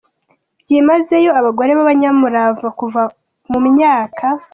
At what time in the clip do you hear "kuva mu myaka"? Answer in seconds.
2.79-4.25